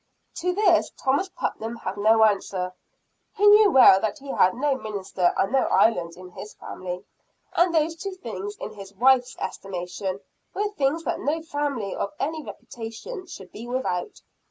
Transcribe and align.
To 0.37 0.51
this 0.51 0.91
Thomas 0.97 1.29
Putnam 1.29 1.75
had 1.75 1.95
no 1.95 2.23
answer. 2.23 2.73
He 3.35 3.45
knew 3.45 3.69
well 3.69 4.01
that 4.01 4.17
he 4.17 4.29
had 4.31 4.55
no 4.55 4.75
minister 4.75 5.31
and 5.37 5.51
no 5.51 5.67
island 5.67 6.17
in 6.17 6.31
his 6.31 6.55
family 6.55 7.05
and 7.53 7.71
those 7.71 7.95
two 7.95 8.13
things, 8.15 8.57
in 8.59 8.71
his 8.73 8.95
wife's 8.95 9.37
estimation, 9.37 10.19
were 10.55 10.69
things 10.69 11.03
that 11.03 11.19
no 11.19 11.43
family 11.43 11.93
of 11.93 12.13
any 12.19 12.43
reputation 12.43 13.27
should 13.27 13.51
be 13.51 13.67
without. 13.67 14.23